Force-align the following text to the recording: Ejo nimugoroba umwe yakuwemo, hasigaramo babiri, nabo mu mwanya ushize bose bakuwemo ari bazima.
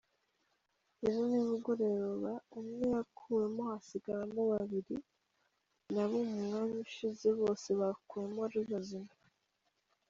Ejo 1.07 1.21
nimugoroba 1.29 2.31
umwe 2.59 2.83
yakuwemo, 2.93 3.61
hasigaramo 3.71 4.41
babiri, 4.51 4.95
nabo 5.93 6.17
mu 6.31 6.37
mwanya 6.47 6.77
ushize 6.85 7.27
bose 7.39 7.69
bakuwemo 7.81 8.39
ari 8.47 8.61
bazima. 8.71 9.11